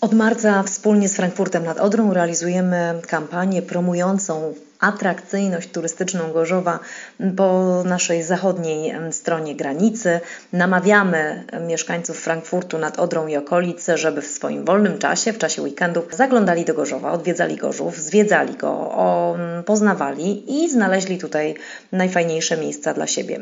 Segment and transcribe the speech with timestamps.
[0.00, 6.78] Od marca wspólnie z Frankfurtem nad Odrą realizujemy kampanię promującą atrakcyjność turystyczną Gorzowa
[7.36, 10.20] po naszej zachodniej stronie granicy.
[10.52, 16.04] Namawiamy mieszkańców Frankfurtu nad Odrą i okolice, żeby w swoim wolnym czasie, w czasie weekendów
[16.12, 18.94] zaglądali do Gorzowa, odwiedzali Gorzów, zwiedzali go,
[19.66, 21.54] poznawali i znaleźli tutaj
[21.92, 23.38] najfajniejsze miejsca dla siebie.